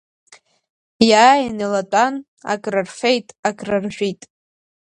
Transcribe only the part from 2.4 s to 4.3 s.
акрырфеит, акрыржәит.